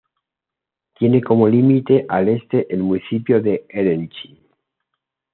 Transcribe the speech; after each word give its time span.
Tiene 0.97 1.21
como 1.21 1.47
límite 1.47 2.07
al 2.09 2.27
este 2.29 2.65
el 2.73 2.81
municipio 2.81 3.39
de 3.39 3.67
Erechim. 3.69 4.35